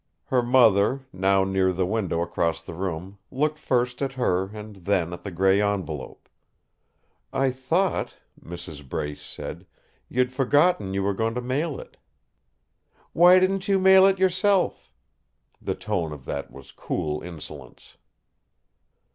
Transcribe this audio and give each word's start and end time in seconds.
Her 0.23 0.41
mother, 0.41 1.05
now 1.13 1.43
near 1.43 1.71
the 1.71 1.85
window 1.85 2.23
across 2.23 2.59
the 2.59 2.73
room, 2.73 3.19
looked 3.29 3.59
first 3.59 4.01
at 4.01 4.13
her 4.13 4.45
and 4.45 4.77
then 4.77 5.13
at 5.13 5.21
the 5.21 5.29
grey 5.29 5.61
envelope. 5.61 6.27
"I 7.31 7.51
thought," 7.51 8.15
Mrs. 8.43 8.89
Brace 8.89 9.21
said, 9.21 9.67
"you'd 10.09 10.33
forgotten 10.33 10.95
you 10.95 11.03
were 11.03 11.13
going 11.13 11.35
to 11.35 11.41
mail 11.43 11.79
it." 11.79 11.97
"Why 13.13 13.37
didn't 13.37 13.67
you 13.67 13.77
mail 13.77 14.07
it 14.07 14.17
yourself?" 14.17 14.91
The 15.61 15.75
tone 15.75 16.11
of 16.11 16.25
that 16.25 16.49
was 16.49 16.71
cool 16.71 17.21
insolence. 17.21 17.97